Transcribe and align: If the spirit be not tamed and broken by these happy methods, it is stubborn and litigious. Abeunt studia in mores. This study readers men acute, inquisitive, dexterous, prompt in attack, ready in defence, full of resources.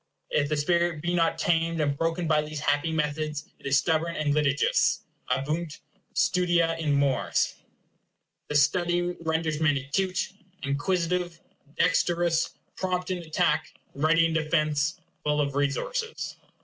If 0.31 0.49
the 0.49 0.57
spirit 0.57 1.03
be 1.03 1.13
not 1.13 1.37
tamed 1.37 1.79
and 1.79 1.95
broken 1.95 2.27
by 2.27 2.41
these 2.41 2.59
happy 2.61 2.91
methods, 2.91 3.45
it 3.59 3.67
is 3.67 3.77
stubborn 3.77 4.15
and 4.15 4.33
litigious. 4.33 5.01
Abeunt 5.29 5.77
studia 6.15 6.75
in 6.79 6.93
mores. 6.93 7.53
This 8.47 8.63
study 8.63 9.03
readers 9.23 9.61
men 9.61 9.77
acute, 9.77 10.29
inquisitive, 10.63 11.39
dexterous, 11.77 12.49
prompt 12.77 13.11
in 13.11 13.19
attack, 13.19 13.75
ready 13.93 14.25
in 14.25 14.33
defence, 14.33 14.99
full 15.23 15.39
of 15.39 15.53
resources. 15.53 16.35